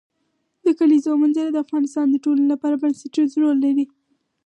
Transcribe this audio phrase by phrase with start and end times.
[0.65, 3.85] د کلیزو منظره د افغانستان د ټولنې لپاره بنسټيز رول لري.